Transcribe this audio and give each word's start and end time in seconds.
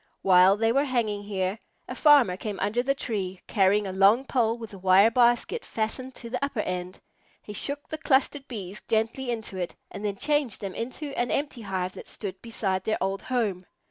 While 0.23 0.57
they 0.57 0.71
were 0.71 0.85
hanging 0.85 1.21
here, 1.21 1.59
the 1.87 1.93
farmer 1.93 2.35
came 2.35 2.59
under 2.59 2.81
the 2.81 2.95
tree, 2.95 3.39
carrying 3.45 3.85
a 3.85 3.93
long 3.93 4.25
pole 4.25 4.57
with 4.57 4.73
a 4.73 4.79
wire 4.79 5.11
basket 5.11 5.63
fastened 5.63 6.15
to 6.15 6.29
the 6.31 6.43
upper 6.43 6.61
end. 6.61 6.99
He 7.43 7.53
shook 7.53 7.87
the 7.87 7.99
clustered 7.99 8.47
Bees 8.47 8.81
gently 8.87 9.29
into 9.29 9.57
it, 9.57 9.75
and 9.91 10.03
then 10.03 10.15
changed 10.15 10.59
them 10.59 10.73
into 10.73 11.09
an 11.19 11.29
empty 11.29 11.61
hive 11.61 11.91
that 11.93 12.07
stood 12.07 12.41
beside 12.41 12.83
their 12.83 12.97
old 12.99 13.21
home. 13.21 13.63